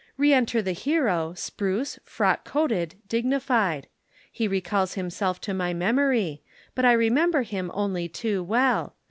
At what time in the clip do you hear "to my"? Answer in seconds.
5.41-5.75